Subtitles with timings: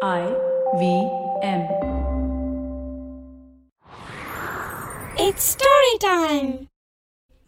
[0.00, 0.24] I
[0.78, 0.82] V
[1.42, 1.62] M.
[5.16, 6.50] It's story time.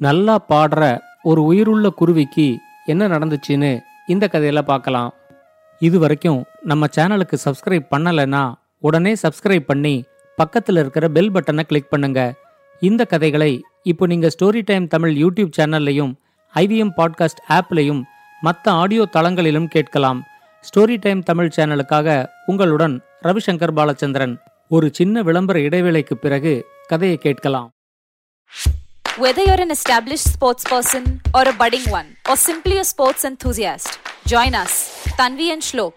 [0.01, 0.81] நல்லா பாடுற
[1.25, 2.47] ஒரு உயிருள்ள குருவிக்கு
[2.87, 3.71] என்ன நடந்துச்சுன்னு
[4.07, 5.11] இந்த கதையில பார்க்கலாம்
[5.81, 8.43] இது வரைக்கும் நம்ம சேனலுக்கு சப்ஸ்கிரைப் பண்ணலைன்னா
[8.79, 9.95] உடனே சப்ஸ்கிரைப் பண்ணி
[10.39, 12.21] பக்கத்தில் இருக்கிற பெல் பட்டனை கிளிக் பண்ணுங்க
[12.83, 16.13] இந்த கதைகளை இப்போ நீங்க ஸ்டோரி டைம் தமிழ் யூடியூப் சேனல்லையும்
[16.55, 18.03] ஐவிஎம் பாட்காஸ்ட் ஆப்லையும்
[18.43, 20.21] மற்ற ஆடியோ தளங்களிலும் கேட்கலாம்
[20.65, 22.09] ஸ்டோரி டைம் தமிழ் சேனலுக்காக
[22.50, 24.36] உங்களுடன் ரவிசங்கர் பாலச்சந்திரன்
[24.70, 26.54] ஒரு சின்ன விளம்பர இடைவேளைக்கு பிறகு
[26.88, 27.70] கதையை கேட்கலாம்
[29.18, 33.92] Whether you're an established sports person or a budding one, or simply a sports enthusiast,
[34.26, 34.74] join us,
[35.18, 35.96] Tanvi and Shlok.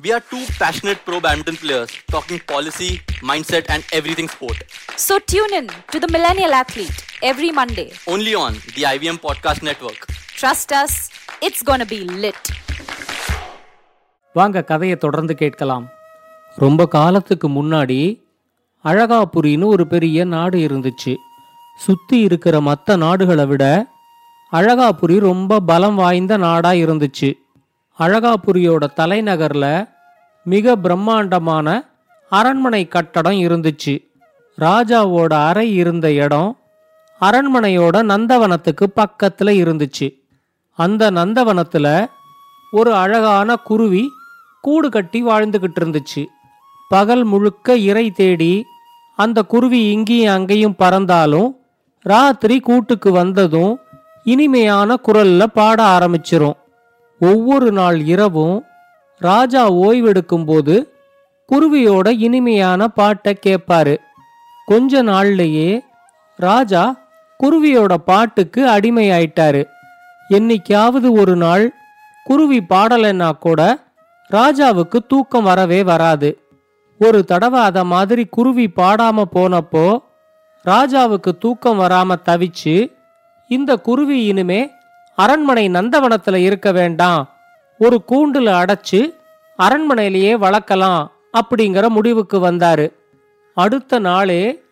[0.00, 2.90] We are two passionate pro badminton players talking policy,
[3.22, 4.58] mindset, and everything sport.
[4.98, 7.88] So tune in to the Millennial Athlete every Monday.
[8.06, 10.00] Only on the IVM Podcast Network.
[10.36, 10.94] Trust us,
[11.40, 12.44] it's gonna be lit.
[14.33, 15.87] வாங்க கதையை தொடர்ந்து கேட்கலாம்.
[16.55, 18.21] ரொம்ப காலத்துக்கு முன்னாடி
[18.83, 21.15] அழகாபுரின்னு ஒரு பெரிய நாடு இருந்துச்சு.
[21.77, 23.87] சுத்தி இருக்கிற மற்ற நாடுகளை விட
[24.51, 27.33] அழகாபுரி ரொம்ப பலம் வாய்ந்த நாடா இருந்துச்சு.
[27.99, 29.89] அழகாபுரியோட தலைநகர்ல
[30.43, 31.89] மிக பிரம்மாண்டமான
[32.29, 34.03] அரண்மனை கட்டடம் இருந்துச்சு.
[34.59, 36.57] ராஜாவோட அறை இருந்த இடம்
[37.21, 40.13] அரண்மனையோட நந்தவனத்துக்கு பக்கத்துல இருந்துச்சு.
[40.75, 42.05] அந்த நந்தவனத்துல
[42.71, 44.09] ஒரு அழகான குருவி
[44.61, 46.23] கூடு கட்டி வாழ்ந்துகிட்டு இருந்துச்சு
[46.89, 48.53] பகல் முழுக்க இறை தேடி
[49.15, 51.49] அந்த குருவி இங்கேயும் அங்கேயும் பறந்தாலும்
[52.05, 53.73] ராத்திரி கூட்டுக்கு வந்ததும்
[54.23, 56.57] இனிமையான குரல்ல பாட ஆரம்பிச்சிரும்.
[57.19, 58.65] ஒவ்வொரு நாள் இரவும்
[59.19, 60.75] ராஜா ஓய்வெடுக்கும்போது
[61.49, 63.95] குருவியோட இனிமையான பாட்டை கேட்பாரு
[64.65, 65.79] கொஞ்ச நாள்லயே
[66.37, 66.83] ராஜா
[67.43, 69.63] குருவியோட பாட்டுக்கு அடிமையாயிட்டாரு.
[70.29, 71.65] என்னைக்காவது ஒரு நாள்
[72.23, 73.61] குருவி பாடலைன்னா கூட
[74.31, 76.39] ராஜாவுக்கு தூக்கம் வரவே வராது.
[76.99, 80.03] ஒரு தடவை அத மாதிரி குருவி பாடாம போனப்போ
[80.65, 82.91] ராஜாவுக்கு தூக்கம் வராம தவிச்சு
[83.47, 84.71] இந்த குருவி இனிமே
[85.15, 87.29] அரண்மனை நந்தவனத்துல இருக்க வேண்டாம்.
[87.79, 89.15] ஒரு கூண்டுல அடைச்சு
[89.57, 92.93] அரண்மனையிலேயே வளர்க்கலாம் அப்படிங்கிற முடிவுக்கு வந்தாரு.
[93.53, 94.63] அடுத்த நாளே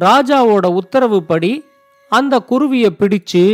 [0.00, 1.64] ராஜாவோட உத்தரவுப்படி
[2.08, 3.44] அந்த குருவியை பிடிச்சு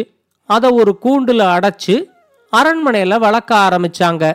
[0.46, 2.04] அதை ஒரு கூண்டுல அடைச்சு
[2.52, 4.32] அரண்மனையில வளர்க்க ஆரம்பிச்சாங்க.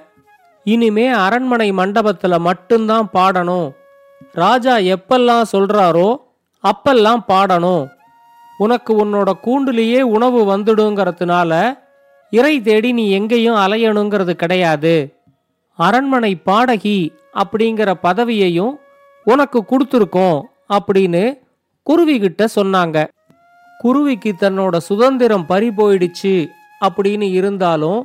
[0.74, 3.68] இனிமே அரண்மனை மண்டபத்துல மட்டும்தான் பாடணும்.
[4.42, 6.10] ராஜா எப்பெல்லாம் சொல்றாரோ
[6.64, 7.84] அப்பெல்லாம் பாடணும்.
[8.58, 11.52] உனக்கு உன்னோட கூண்டுலேயே உணவு வந்துடுங்கிறதுனால
[12.34, 14.96] இறை தேடி நீ எங்கேயும் அலையணுங்கிறது கிடையாது.
[15.80, 17.00] அரண்மனை பாடகி
[17.42, 18.74] அப்படிங்கிற பதவியையும்
[19.28, 20.40] உனக்கு கொடுத்துருக்கோம்
[20.76, 21.24] அப்படின்னு
[21.88, 22.98] குருவிகிட்ட சொன்னாங்க.
[23.78, 26.34] குருவிக்கு தன்னோட சுதந்திரம் பறி போயிடுச்சு
[26.86, 28.00] அப்படின்னு இருந்தாலும்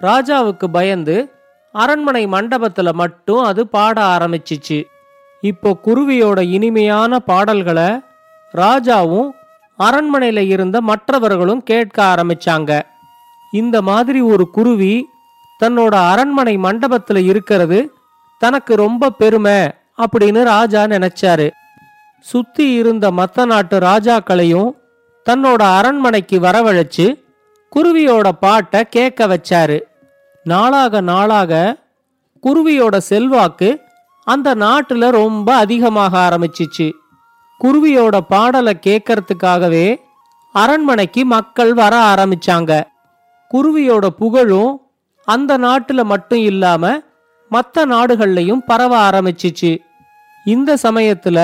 [0.00, 1.16] ராஜாவுக்கு பயந்து
[1.72, 4.84] அரண்மனை மண்டபத்துல மட்டும் அது பாட ஆரம்பிச்சிச்சு.
[5.40, 8.00] இப்போ குருவியோட இனிமையான பாடல்களை
[8.54, 9.30] ராஜாவும்
[9.78, 12.82] அரண்மனையில இருந்த மற்றவர்களும் கேட்க ஆரம்பிச்சாங்க.
[13.52, 15.06] இந்த மாதிரி ஒரு குருவி
[15.64, 17.92] தன்னோட அரண்மனை மண்டபத்துல இருக்கிறது
[18.38, 21.50] தனக்கு ரொம்ப பெருமை அப்படின்னு ராஜா நினைச்சாரு.
[22.20, 24.70] சுத்தி இருந்த மத்த நாட்டு ராஜாக்களையும்
[25.30, 27.26] தன்னோட அரண்மனைக்கு வரவழைச்சு
[27.76, 29.80] குருவியோட பாட்டை கேட்க வச்சாரு.
[30.48, 31.52] நாளாக நாளாக
[32.42, 33.80] குருவியோட செல்வாக்கு
[34.24, 36.92] அந்த நாட்டுல ரொம்ப அதிகமாக ஆரம்பிச்சிச்சு.
[37.60, 39.86] குருவியோட பாடலை கேட்கறதுக்காகவே
[40.52, 42.72] அரண்மனைக்கு மக்கள் வர ஆரம்பிச்சாங்க.
[43.52, 44.72] குருவியோட புகழும்
[45.24, 47.00] அந்த நாட்டுல மட்டும் இல்லாம
[47.48, 49.72] மற்ற நாடுகள்லையும் பரவ ஆரம்பிச்சிச்சு.
[50.44, 51.38] இந்த சமயத்துல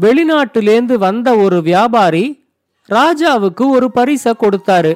[0.00, 2.24] வெளிநாட்டிலேந்து வந்த ஒரு வியாபாரி
[2.88, 4.92] ராஜாவுக்கு ஒரு பரிசை கொடுத்தாரு.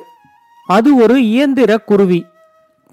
[0.66, 2.20] அது ஒரு இயந்திர குருவி.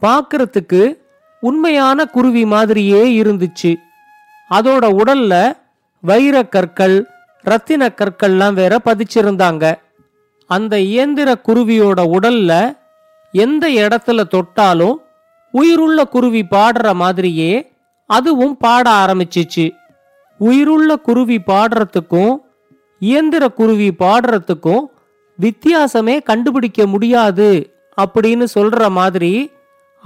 [0.01, 0.97] பார்க்கறதுக்கு
[1.39, 3.75] உண்மையான குருவி மாதிரியே இருந்துச்சு.
[4.49, 5.57] அதோட உடல்ல
[6.03, 7.05] வைரக் கற்கள்
[7.41, 9.75] ரத்தின கற்கள்லாம் வேற பதிச்சிருந்தாங்க.
[10.47, 12.77] அந்த இயந்திர குருவியோட உடல்ல
[13.31, 15.01] எந்த இடத்துல தொட்டாலும்
[15.51, 17.71] உயிருள்ள குருவி பாடுற மாதிரியே
[18.05, 19.71] அதுவும் பாட ஆரம்பிச்சிச்சு.
[20.37, 22.37] உயிருள்ள குருவி பாடுறதுக்கும்
[22.99, 24.85] இயந்திர குருவி பாடுறதுக்கும்
[25.39, 29.51] வித்தியாசமே கண்டுபிடிக்க முடியாது அப்படின்னு சொல்ற மாதிரி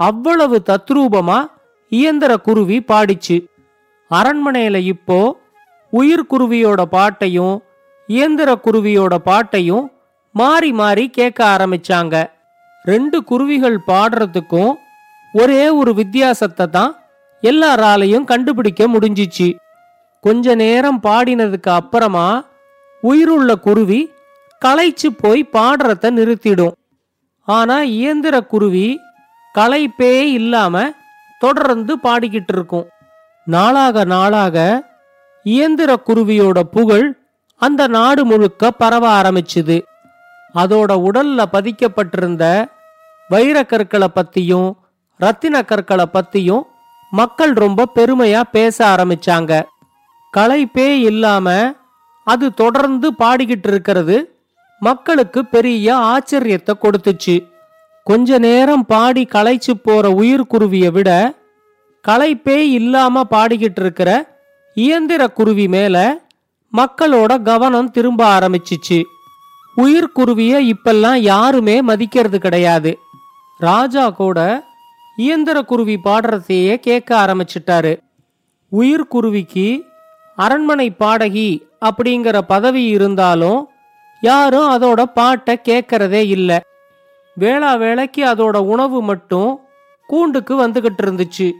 [0.06, 1.38] அவ்வளவு தத்ரூபமா
[1.92, 3.36] இயந்திர குருவி பாடிச்சு.
[4.10, 5.18] அரண்மனையில இப்போ
[5.92, 7.56] உயிர் குருவியோட பாட்டையும்
[8.08, 9.84] இயந்திர குருவியோட பாட்டையும்
[10.34, 12.14] மாறி மாறி கேட்க ஆரம்பிச்சாங்க.
[12.84, 14.72] ரெண்டு குருவிகள் பாடுறதுக்கும்
[15.34, 16.92] ஒரே ஒரு வித்தியாசத்தை தான்
[17.42, 19.48] எல்லாராலையும் கண்டுபிடிக்க முடிஞ்சிச்சு.
[20.24, 22.28] கொஞ்ச நேரம் பாடினதுக்கு அப்புறமா
[23.02, 24.00] உயிருள்ள குருவி
[24.62, 26.74] களைச்சு போய் பாடுறத நிறுத்திடும்.
[27.48, 28.88] ஆனா இயந்திர குருவி
[29.58, 30.90] களைப்பே இல்லாம
[31.38, 32.88] தொடர்ந்து பாடிக்கிட்டு இருக்கும்
[33.44, 34.56] நாளாக நாளாக
[35.42, 37.06] இயந்திர குருவியோட புகழ்
[37.56, 39.76] அந்த நாடு முழுக்க பரவ ஆரம்பிச்சுது.
[40.54, 42.44] அதோட உடல்ல பதிக்கப்பட்டிருந்த
[43.30, 44.72] வைரக்கற்களை பத்தியும்
[45.16, 46.62] ரத்தின கற்களை பத்தியும்
[47.10, 49.62] மக்கள் ரொம்ப பெருமையா பேச ஆரம்பிச்சாங்க.
[50.36, 51.72] களைப்பே இல்லாம
[52.24, 54.16] அது தொடர்ந்து பாடிக்கிட்டு இருக்கிறது
[54.80, 57.36] மக்களுக்கு பெரிய ஆச்சரியத்தை கொடுத்துச்சு.
[58.10, 61.10] கொஞ்ச நேரம் பாடி களைச்சு போற உயிர்குருவிய விட
[62.04, 64.10] களைப்பே இல்லாம பாடிக்கிட்டு இருக்கிற
[64.76, 65.96] இயந்திர குருவி மேல
[66.72, 68.98] மக்களோட கவனம் திரும்ப ஆரம்பிச்சிச்சு.
[69.76, 72.92] உயிர்குருவிய இப்பெல்லாம் யாருமே மதிக்கிறது கிடையாது.
[73.58, 74.38] ராஜா கூட
[75.16, 77.94] இயந்திர குருவி பாடுறதையே கேட்க ஆரம்பிச்சிட்டாரு.
[78.72, 79.68] உயிர்குருவிக்கு
[80.36, 81.50] அரண்மனை பாடகி
[81.84, 83.60] அப்படிங்கிற பதவி இருந்தாலும்
[84.20, 86.60] யாரும் அதோட பாட்டை கேட்கறதே இல்லை.
[87.34, 89.60] வேளா வேளைக்கு அதோட உணவு மட்டும்
[90.06, 91.52] கூண்டுக்கு வந்துகிட்டு இருந்துச்சு.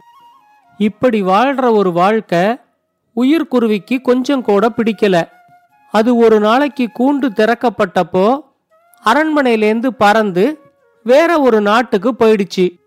[0.77, 2.57] இப்படி வாழ்ற ஒரு வாழ்க்கை
[3.15, 5.23] உயிர்குருவிக்கு கொஞ்சம் கூட பிடிக்கல.
[5.91, 8.39] அது ஒரு நாளைக்கு கூண்டு திறக்கப்பட்டப்போ
[9.05, 10.59] அரண்மனையிலேருந்து பறந்து
[11.03, 12.79] வேற ஒரு நாட்டுக்கு போயிடுச்சு.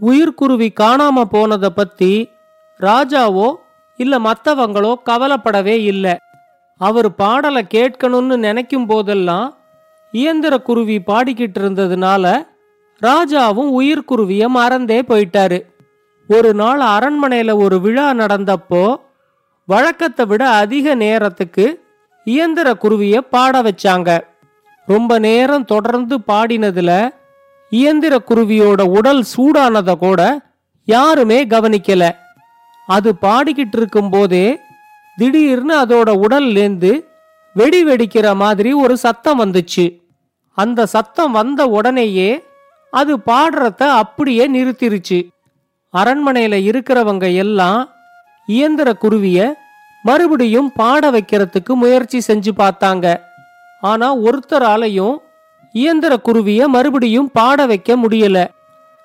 [0.00, 2.30] உயிர்குருவி காணாம போனதை பத்தி
[2.80, 3.54] ராஜாவோ
[3.96, 6.16] இல்ல மத்தவங்களோ கவலைப்படவே இல்லை.
[6.76, 9.56] அவர் பாடலை கேட்கணும்னு நினைக்கும் போதெல்லாம்
[10.14, 12.46] இயந்திர குருவி பாடிக்கிட்டு இருந்ததுனால
[13.02, 15.58] ராஜாவும் உயிர்குருவிய மறந்தே போயிட்டாரு.
[16.28, 18.96] ஒரு நாள் அரண்மனையில ஒரு விழா நடந்தப்போ
[19.66, 21.66] வழக்கத்தை விட அதிக நேரத்துக்கு
[22.24, 24.20] இயந்திர குருவிய பாட வச்சாங்க.
[24.86, 26.90] ரொம்ப நேரம் தொடர்ந்து பாடினதுல
[27.70, 30.20] இயந்திர குருவியோட உடல் சூடானதை கூட
[30.84, 32.10] யாருமே கவனிக்கல.
[32.86, 34.46] அது பாடிக்கிட்டு இருக்கும் போதே
[35.16, 36.92] திடீர்னு அதோட உடல்லேந்து
[37.54, 40.03] வெடி வெடிக்கிற மாதிரி ஒரு சத்தம் வந்துச்சு.
[40.58, 42.30] அந்த சத்தம் வந்த உடனேயே
[42.92, 45.18] அது பாடுறத அப்படியே நிறுத்திருச்சு.
[45.94, 47.80] அரண்மனையில இருக்கிறவங்க எல்லாம்
[48.46, 49.38] இயந்திர குருவிய
[50.02, 53.06] மறுபடியும் பாட வைக்கிறதுக்கு முயற்சி செஞ்சு பார்த்தாங்க.
[53.80, 55.16] ஆனா ஒருத்தராலையும்
[55.72, 58.38] இயந்திர குருவிய மறுபடியும் பாட வைக்க முடியல.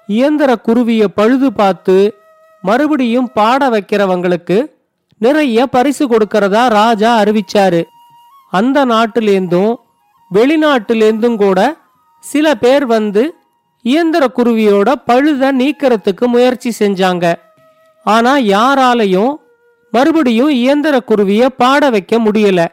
[0.07, 1.97] இயந்திர குருவிய பழுது பார்த்து
[2.63, 4.57] மறுபடியும் பாட வைக்கிறவங்களுக்கு
[5.17, 7.81] நிறைய பரிசு கொடுக்கறதா ராஜா அறிவிச்சாரு.
[8.53, 9.73] அந்த நாட்டிலேந்தும்
[10.33, 11.77] வெளிநாட்டிலேருந்தும் கூட
[12.19, 13.33] சில பேர் வந்து
[13.81, 17.35] இயந்திர குருவியோட பழுத நீக்கிறதுக்கு முயற்சி செஞ்சாங்க.
[18.03, 19.35] ஆனா யாராலையும்
[19.91, 22.67] மறுபடியும் இயந்திர குருவிய பாட வைக்க முடியல.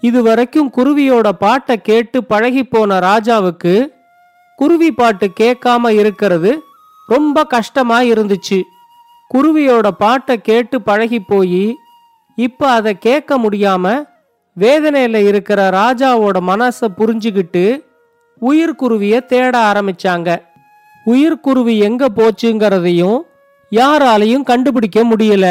[0.00, 3.88] இதுவரைக்கும் குருவியோட பாட்டை கேட்டு பழகி போன ராஜாவுக்கு
[4.56, 6.62] குருவி பாட்டு கேட்காம இருக்கிறது
[7.06, 8.62] ரொம்ப கஷ்டமா இருந்துச்சு.
[9.34, 11.74] குருவியோட பாட்டை கேட்டு பழகி போய்
[12.34, 14.04] இப்ப அதை கேட்க முடியாம
[14.60, 17.64] வேதனையில் இருக்கிற ராஜாவோட மனசை புரிஞ்சுக்கிட்டு
[18.40, 20.28] உயிர்குருவியை தேட ஆரம்பிச்சாங்க.
[21.06, 23.18] உயிர்குருவி எங்க போச்சுங்கிறதையும்
[23.70, 25.46] யாராலையும் கண்டுபிடிக்க முடியல.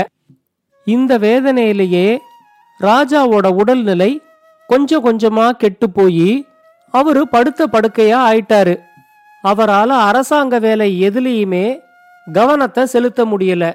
[0.88, 2.07] இந்த வேதனையிலேயே
[2.81, 4.11] ராஜாவோட உடல்நிலை
[4.67, 6.29] கொஞ்சம் கொஞ்சமா கெட்டு போய்
[6.94, 8.75] அவரு படுத்த படுக்கையா ஆயிட்டாரு.
[9.41, 11.65] அவரால் அரசாங்க வேலை எதுலேயுமே
[12.33, 13.65] கவனத்தை செலுத்த முடியல.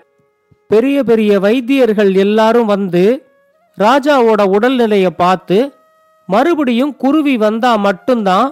[0.72, 3.04] பெரிய பெரிய வைத்தியர்கள் எல்லாரும் வந்து
[3.78, 5.58] ராஜாவோட உடல்நிலையை பார்த்து
[6.26, 8.48] மறுபடியும் குருவி வந்தா மட்டும்தான்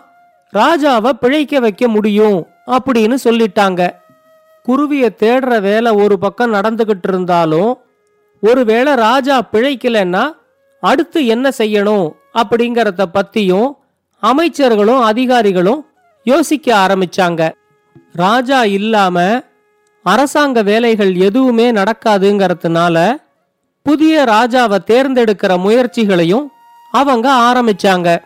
[0.52, 3.82] ராஜாவை பிழைக்க வைக்க முடியும் அப்படின்னு சொல்லிட்டாங்க.
[4.66, 7.78] குருவியை தேடுற வேலை ஒரு பக்கம் நடந்துகிட்டு இருந்தாலும்
[8.42, 10.24] ஒருவேளை ராஜா பிழைக்கலன்னா
[10.80, 13.70] அடுத்து என்ன செய்யணும் அப்படிங்கறத பத்தியும்
[14.22, 15.80] அமைச்சர்களும் அதிகாரிகளும்
[16.24, 17.50] யோசிக்க ஆரம்பிச்சாங்க.
[18.12, 19.44] ராஜா இல்லாம
[20.02, 22.96] அரசாங்க வேலைகள் எதுவுமே நடக்காதுங்கிறதுனால
[23.82, 26.50] புதிய ராஜாவை தேர்ந்தெடுக்கிற முயற்சிகளையும்
[26.92, 28.18] அவங்க ஆரம்பிச்சாங்க.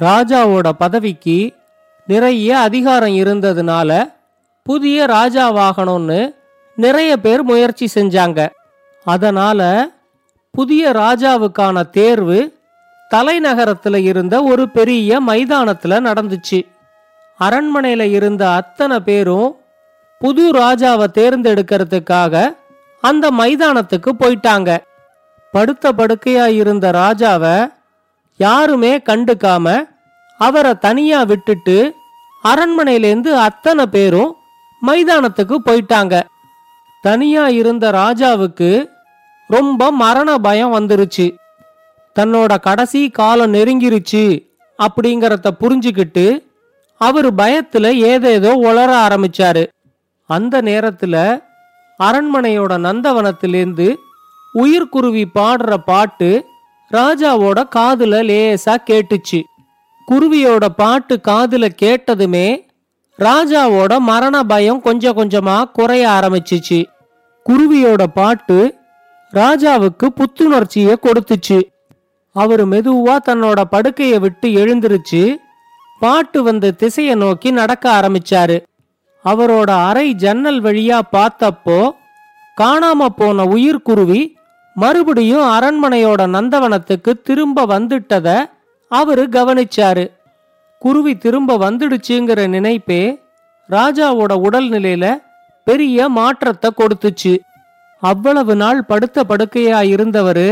[0.00, 1.54] ராஜாவோட பதவிக்கு
[2.06, 4.12] நிறைய அதிகாரம் இருந்ததுனால
[4.62, 6.34] புதிய ராஜாவாகணும்னு
[6.76, 8.48] நிறைய பேர் முயற்சி செஞ்சாங்க.
[9.04, 9.88] அதனால
[10.50, 12.58] புதிய ராஜாவுக்கான தேர்வு
[13.14, 16.66] தலைநகரத்துல இருந்த ஒரு பெரிய மைதானத்துல நடந்துச்சு.
[17.40, 19.56] அரண்மனையில இருந்த அத்தனை பேரும்
[20.18, 22.56] புது ராஜாவை தேர்ந்தெடுக்கிறதுக்காக
[23.02, 24.70] அந்த மைதானத்துக்கு போயிட்டாங்க.
[25.52, 27.56] படுத்த படுக்கையா இருந்த ராஜாவை
[28.40, 29.66] யாருமே கண்டுக்காம
[30.38, 31.76] அவரை தனியா விட்டுட்டு
[32.44, 34.30] அரண்மனையிலேருந்து அத்தனை பேரும்
[34.86, 36.14] மைதானத்துக்கு போயிட்டாங்க.
[37.02, 38.70] தனியா இருந்த ராஜாவுக்கு
[39.48, 41.26] ரொம்ப மரண பயம் வந்துருச்சு.
[42.18, 44.24] தன்னோட கடைசி காலம் நெருங்கிருச்சு
[44.78, 46.26] அப்படிங்கறத புரிஞ்சுக்கிட்டு
[47.00, 49.64] அவர் பயத்துல ஏதேதோ உளர ஆரம்பிச்சாரு.
[50.30, 51.14] அந்த நேரத்துல
[51.98, 53.94] அரண்மனையோட நந்தவனத்திலேந்து
[54.54, 56.44] உயிர்குருவி பாடுற பாட்டு
[56.92, 59.42] ராஜாவோட காதுல லேசா கேட்டுச்சு.
[60.10, 62.68] குருவியோட பாட்டு காதுல கேட்டதுமே
[63.18, 66.84] ராஜாவோட மரண பயம் கொஞ்சம் கொஞ்சமா குறைய ஆரம்பிச்சிச்சு.
[67.50, 68.74] குருவியோட பாட்டு
[69.32, 71.62] ராஜாவுக்கு புத்துணர்ச்சிய கொடுத்துச்சு.
[72.32, 75.36] அவர் மெதுவா தன்னோட படுக்கையை விட்டு எழுந்திருச்சு
[76.00, 78.62] பாட்டு வந்த திசையை நோக்கி நடக்க ஆரம்பிச்சாரு.
[79.24, 81.78] அவரோட அறை ஜன்னல் வழியா பார்த்தப்போ
[82.56, 84.22] காணாம போன உயிர்க்குருவி
[84.76, 88.28] மறுபடியும் அரண்மனையோட நந்தவனத்துக்கு திரும்ப வந்துட்டத
[88.90, 90.04] அவரு கவனிச்சாரு.
[90.82, 93.02] குருவி திரும்ப வந்துடுச்சுங்கிற நினைப்பே
[93.70, 95.06] ராஜாவோட உடல்நிலையில
[95.66, 97.34] பெரிய மாற்றத்தை கொடுத்துச்சு.
[98.02, 100.48] அவ்வளவு நாள் படுத்த படுக்கையா இருந்தவரு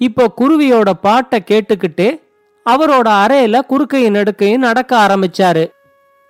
[0.00, 2.06] இப்போ குருவியோட பாட்டை கேட்டுக்கிட்டு
[2.66, 5.64] அவரோட அறையில குறுக்கையும் நடுக்கையும் நடக்க ஆரம்பிச்சாரு.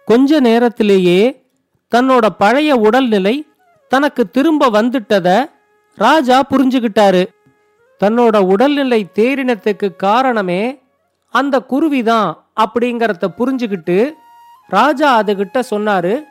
[0.09, 1.21] கொஞ்ச நேரத்திலேயே
[1.95, 3.47] தன்னோட பழைய உடல்நிலை
[3.89, 5.51] தனக்கு திரும்ப வந்துட்டத
[5.95, 7.23] ராஜா புரிஞ்சுகிட்டாரு.
[8.05, 10.83] தன்னோட உடல்நிலை தேரினத்துக்கு காரணமே
[11.35, 12.29] அந்த குருவிதான்
[12.61, 14.13] அப்படிங்கறத புரிஞ்சுக்கிட்டு
[14.69, 16.25] ராஜா அதுகிட்ட சொன்னாரு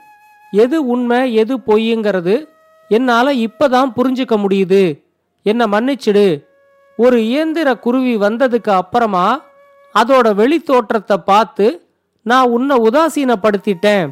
[0.51, 2.35] எது உண்மை எது பொய்யுங்கிறது
[2.89, 4.83] என்னால இப்பதான் புரிஞ்சுக்க முடியுது.
[5.43, 6.43] என்ன மன்னிச்சிடு.
[6.97, 9.41] ஒரு இயந்திர குருவி வந்ததுக்கு அப்புறமா
[9.95, 11.67] அதோட வெளித்தோற்றத்தை பார்த்து
[12.21, 14.09] நான் உன்னை உதாசீனப்படுத்திட்டேன்.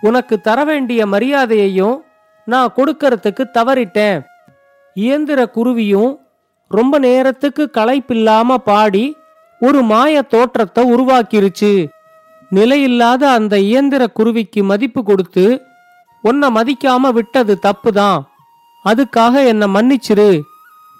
[0.00, 2.00] உனக்கு தர வேண்டிய மரியாதையையும்
[2.44, 4.24] நான் கொடுக்கறதுக்கு தவறிட்டேன்.
[4.94, 6.18] இயந்திர குருவியும்
[6.68, 9.16] ரொம்ப நேரத்துக்கு களைப்பில்லாம பாடி
[9.60, 11.88] ஒரு மாய தோற்றத்தை உருவாக்கிருச்சு.
[12.50, 15.62] நிலையில்லாத அந்த இயந்திர குருவிக்கு மதிப்பு கொடுத்து
[16.22, 18.22] உன்னை மதிக்காம விட்டது தப்புதான்.
[18.84, 20.40] அதுக்காக என்னை மன்னிச்சிரு.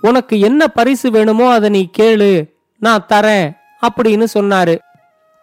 [0.00, 2.50] உனக்கு என்ன பரிசு வேணுமோ அதை நீ கேளு.
[2.78, 3.56] நான் தரேன்
[3.88, 4.78] அப்படின்னு சொன்னாரு.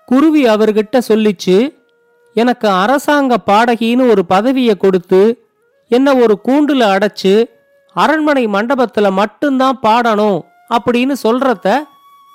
[0.06, 1.84] குருவி அவர்கிட்ட சொல்லிச்சு
[2.36, 5.22] எனக்கு அரசாங்க பாடகின்னு ஒரு பதவியை கொடுத்து
[5.92, 7.34] என்ன ஒரு கூண்டுல அடைச்சு
[7.96, 10.40] அரண்மனை மண்டபத்துல மட்டும்தான் பாடணும்
[10.76, 11.68] அப்படின்னு சொல்றத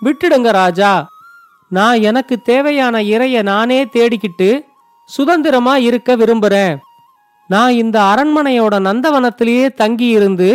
[0.04, 0.92] விட்டுடுங்க ராஜா.
[1.68, 4.64] நான் எனக்கு தேவையான இறைய நானே தேடிக்கிட்டு
[5.08, 6.76] சுதந்திரமா இருக்க விரும்புறேன்.
[7.48, 10.50] நான் இந்த அரண்மனையோட நந்தவனத்திலேயே தங்கி இருந்து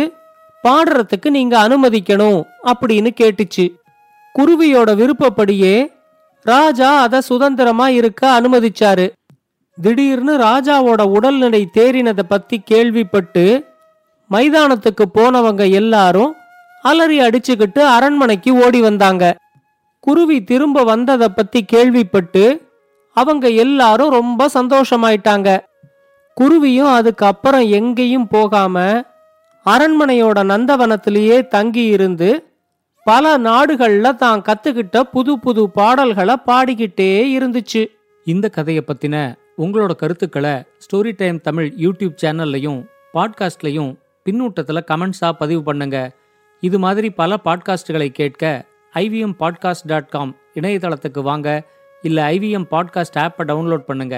[0.64, 2.40] பாடுறதுக்கு நீங்க அனுமதிக்கணும்
[2.72, 3.66] அப்படின்னு கேட்டுச்சு.
[4.34, 5.76] குருவியோட விருப்பப்படியே
[6.46, 9.06] ராஜா அத சுதந்திரமா இருக்க அனுமதிச்சாரு.
[9.78, 13.44] திடீர்னு ராஜாவோட உடல்நிலை தேறினதை பத்தி கேள்விப்பட்டு
[14.30, 16.32] மைதானத்துக்கு போனவங்க எல்லாரும்
[16.82, 19.24] அலறி அடிச்சுக்கிட்டு அரண்மனைக்கு ஓடி வந்தாங்க.
[20.00, 22.44] குருவி திரும்ப வந்ததை பத்தி கேள்விப்பட்டு
[23.16, 25.48] அவங்க எல்லாரும் ரொம்ப சந்தோஷமாயிட்டாங்க.
[26.34, 29.04] குருவியும் அதுக்கு அப்புறம் எங்கேயும் போகாம
[29.66, 32.28] அரண்மனையோட நந்தவனத்திலேயே தங்கி இருந்து
[33.06, 37.82] பல நாடுகள்ல தான் கத்துக்கிட்ட புது புது பாடல்களை பாடிக்கிட்டே இருந்துச்சு.
[38.26, 39.16] இந்த கதையை பத்தின
[39.58, 42.80] உங்களோட கருத்துக்களை ஸ்டோரி டைம் தமிழ் யூடியூப் சேனல்லையும்
[43.14, 43.92] பாட்காஸ்ட்லையும்
[44.26, 45.98] பின்னூட்டத்தில் கமெண்ட்ஸாக பதிவு பண்ணுங்க
[46.62, 48.44] இது மாதிரி பல பாட்காஸ்டுகளை கேட்க
[48.94, 51.48] ஐவிஎம் பாட்காஸ்ட் டாட் காம் இணையதளத்துக்கு வாங்க
[52.02, 54.16] இல்லை ஐவிஎம் பாட்காஸ்ட் ஆப்பை டவுன்லோட் பண்ணுங்க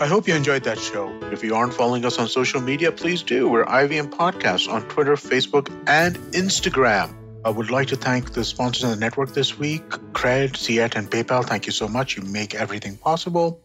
[0.00, 1.04] I hope you enjoyed that show.
[1.32, 3.48] If you aren't following us on social media, please do.
[3.48, 7.25] We're IVM Podcasts on Twitter, Facebook, and Instagram.
[7.46, 9.88] I would like to thank the sponsors of the network this week
[10.18, 11.44] Cred, Ciet, and PayPal.
[11.44, 12.16] Thank you so much.
[12.16, 13.60] You make everything possible.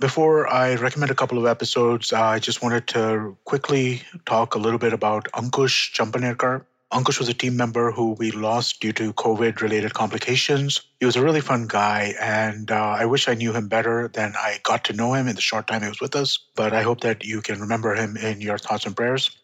[0.00, 4.78] Before I recommend a couple of episodes, I just wanted to quickly talk a little
[4.78, 6.64] bit about Ankush Champanerkar.
[6.90, 10.80] Ankush was a team member who we lost due to COVID related complications.
[10.98, 14.32] He was a really fun guy, and uh, I wish I knew him better than
[14.34, 16.38] I got to know him in the short time he was with us.
[16.56, 19.37] But I hope that you can remember him in your thoughts and prayers.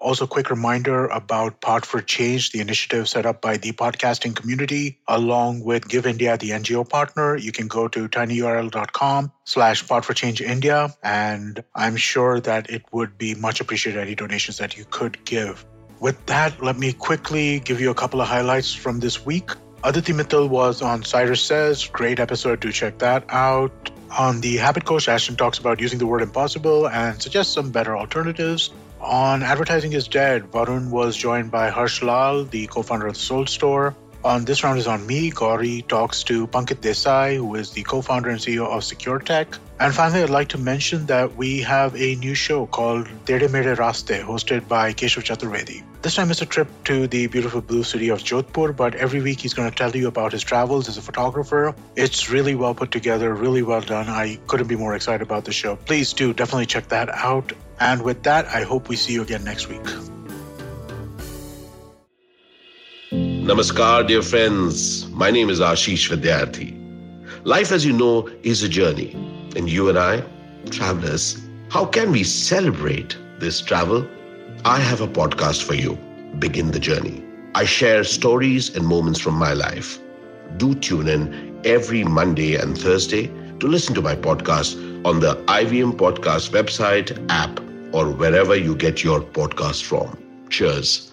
[0.00, 4.98] Also, quick reminder about Pod for Change, the initiative set up by the podcasting community,
[5.06, 7.36] along with Give India, the NGO partner.
[7.36, 13.18] You can go to tinyurl.com slash for Change India, and I'm sure that it would
[13.18, 15.66] be much appreciated any donations that you could give.
[16.00, 19.50] With that, let me quickly give you a couple of highlights from this week.
[19.84, 21.86] Aditi Mittal was on Cyrus Says.
[21.86, 22.60] Great episode.
[22.60, 23.90] Do check that out.
[24.18, 27.96] On the Habit Coach, Ashton talks about using the word impossible and suggests some better
[27.96, 28.70] alternatives.
[29.00, 33.20] On Advertising is Dead, Varun was joined by Harsh Lal, the co founder of the
[33.20, 33.96] Soul Store.
[34.24, 38.02] On This Round is on Me, Gauri talks to Pankit Desai, who is the co
[38.02, 39.56] founder and CEO of Secure Tech.
[39.80, 43.74] And finally, I'd like to mention that we have a new show called Tere Mere
[43.76, 45.82] Raste, hosted by Keshav Chaturvedi.
[46.02, 49.40] This time it's a trip to the beautiful blue city of Jodhpur, but every week
[49.40, 51.74] he's going to tell you about his travels as a photographer.
[51.96, 54.10] It's really well put together, really well done.
[54.10, 55.76] I couldn't be more excited about the show.
[55.76, 57.54] Please do definitely check that out.
[57.80, 59.86] And with that, I hope we see you again next week.
[63.12, 65.08] Namaskar, dear friends.
[65.08, 66.76] My name is Ashish Vidyarthi.
[67.44, 69.29] Life, as you know, is a journey.
[69.56, 70.22] And you and I,
[70.70, 71.40] travelers,
[71.70, 74.06] how can we celebrate this travel?
[74.64, 75.98] I have a podcast for you
[76.38, 77.22] Begin the Journey.
[77.54, 79.98] I share stories and moments from my life.
[80.56, 83.26] Do tune in every Monday and Thursday
[83.58, 87.60] to listen to my podcast on the IVM Podcast website, app,
[87.92, 90.16] or wherever you get your podcast from.
[90.50, 91.09] Cheers.